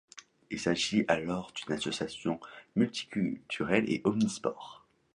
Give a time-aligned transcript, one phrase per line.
[0.49, 2.39] Il s'agit alors d'une association
[2.75, 4.83] multiculturelle et omnisports.